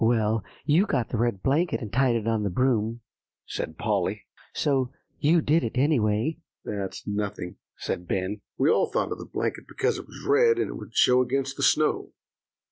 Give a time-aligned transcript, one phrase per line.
[0.03, 3.01] "Well, you got the red blanket, and tied it on the broom,"
[3.45, 9.19] said Polly; "so you did it, anyway." "That's nothing," said Ben; "we all thought of
[9.19, 12.13] the blanket because it was red, and would show against the snow.